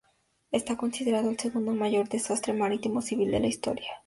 Está 0.51 0.77
considerado 0.77 1.29
el 1.29 1.37
segundo 1.37 1.75
mayor 1.75 2.09
desastre 2.09 2.53
marítimo 2.53 3.03
civil 3.03 3.29
de 3.29 3.39
la 3.39 3.45
historia. 3.45 3.93